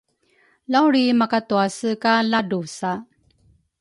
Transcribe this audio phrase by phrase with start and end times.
[0.71, 2.91] lawlriimakatuase ka ladrusa